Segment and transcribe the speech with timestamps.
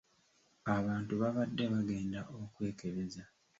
[0.75, 3.23] Abantu babadde bagenda okwekebeza.